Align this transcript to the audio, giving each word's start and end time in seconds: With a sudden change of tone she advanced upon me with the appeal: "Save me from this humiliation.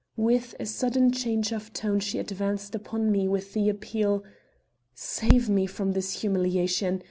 With 0.17 0.55
a 0.59 0.65
sudden 0.65 1.11
change 1.11 1.51
of 1.51 1.71
tone 1.73 1.99
she 1.99 2.17
advanced 2.17 2.73
upon 2.73 3.11
me 3.11 3.27
with 3.27 3.53
the 3.53 3.69
appeal: 3.69 4.23
"Save 4.95 5.47
me 5.47 5.67
from 5.67 5.91
this 5.91 6.21
humiliation. 6.21 6.99